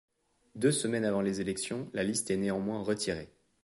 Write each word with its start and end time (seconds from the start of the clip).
Deux 0.55 0.71
semaines 0.71 1.05
avant 1.05 1.21
les 1.21 1.41
élections 1.41 1.87
la 1.93 2.03
liste 2.03 2.31
est 2.31 2.35
néanmoins 2.37 2.81
retirée. 2.81 3.29